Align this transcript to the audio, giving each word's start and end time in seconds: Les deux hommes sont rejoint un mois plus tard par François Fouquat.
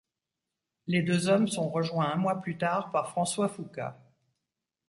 Les 0.87 1.03
deux 1.03 1.27
hommes 1.27 1.47
sont 1.47 1.69
rejoint 1.69 2.09
un 2.11 2.15
mois 2.15 2.41
plus 2.41 2.57
tard 2.57 2.89
par 2.89 3.11
François 3.11 3.47
Fouquat. 3.49 4.01